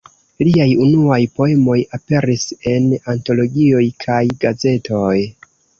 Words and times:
Liaj 0.45 0.65
unuaj 0.85 1.19
poemoj 1.41 1.77
aperis 1.99 2.49
en 2.75 2.91
antologioj 3.17 3.87
kaj 4.07 4.21
gazetoj. 4.47 5.17